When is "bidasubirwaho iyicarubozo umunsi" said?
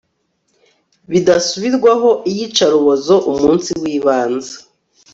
1.11-3.69